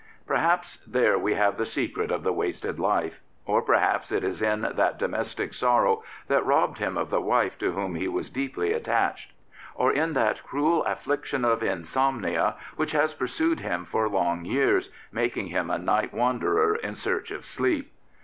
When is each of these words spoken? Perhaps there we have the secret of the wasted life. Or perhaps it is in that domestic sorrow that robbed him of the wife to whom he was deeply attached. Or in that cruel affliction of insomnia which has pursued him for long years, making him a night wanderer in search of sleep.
Perhaps 0.25 0.77
there 0.87 1.15
we 1.19 1.35
have 1.35 1.57
the 1.57 1.65
secret 1.67 2.09
of 2.09 2.23
the 2.23 2.33
wasted 2.33 2.79
life. 2.79 3.21
Or 3.45 3.61
perhaps 3.61 4.11
it 4.11 4.23
is 4.23 4.41
in 4.41 4.61
that 4.61 4.97
domestic 4.97 5.53
sorrow 5.53 6.01
that 6.27 6.43
robbed 6.43 6.79
him 6.79 6.97
of 6.97 7.11
the 7.11 7.21
wife 7.21 7.55
to 7.59 7.73
whom 7.73 7.93
he 7.93 8.07
was 8.07 8.31
deeply 8.31 8.73
attached. 8.73 9.31
Or 9.75 9.93
in 9.93 10.13
that 10.13 10.41
cruel 10.43 10.83
affliction 10.85 11.45
of 11.45 11.61
insomnia 11.61 12.55
which 12.77 12.93
has 12.93 13.13
pursued 13.13 13.59
him 13.59 13.85
for 13.85 14.09
long 14.09 14.43
years, 14.43 14.89
making 15.11 15.49
him 15.49 15.69
a 15.69 15.77
night 15.77 16.15
wanderer 16.15 16.75
in 16.77 16.95
search 16.95 17.29
of 17.29 17.45
sleep. 17.45 17.93